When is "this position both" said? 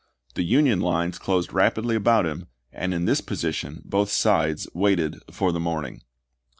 3.05-4.09